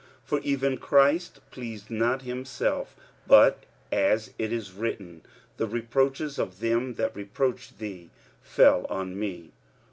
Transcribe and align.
45:015:003 0.27 0.27
For 0.29 0.39
even 0.39 0.77
Christ 0.79 1.39
pleased 1.51 1.91
not 1.91 2.23
himself; 2.23 2.95
but, 3.27 3.65
as 3.91 4.33
it 4.39 4.51
is 4.51 4.71
written, 4.71 5.21
The 5.57 5.67
reproaches 5.67 6.39
of 6.39 6.59
them 6.59 6.95
that 6.95 7.15
reproached 7.15 7.77
thee 7.77 8.09
fell 8.41 8.87
on 8.89 9.19
me. 9.19 9.51